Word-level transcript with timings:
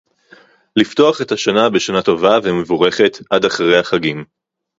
לפתוח 0.75 1.21
את 1.21 1.31
השנה 1.31 1.69
בשנה 1.69 2.01
טובה 2.01 2.37
ומבורכת 2.43 3.17
עד 3.31 3.45
אחרי 3.45 3.77
החגים 3.79 4.25